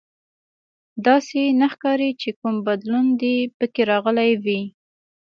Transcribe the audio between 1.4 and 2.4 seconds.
نه ښکاري چې